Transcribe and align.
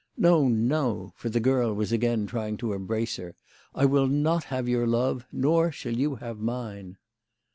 No, 0.17 0.47
no," 0.47 1.13
for 1.15 1.29
the 1.29 1.39
girl 1.39 1.75
was 1.75 1.91
again 1.91 2.25
trying 2.25 2.57
to 2.57 2.73
embrace 2.73 3.17
her." 3.17 3.35
I 3.75 3.85
will 3.85 4.07
not 4.07 4.45
have 4.45 4.67
your 4.67 4.87
love, 4.87 5.27
nor 5.31 5.71
shall 5.71 5.93
you 5.95 6.15
have 6.15 6.39
mine." 6.39 6.97